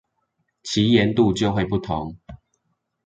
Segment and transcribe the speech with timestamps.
[0.63, 2.17] 其鹽度就會不同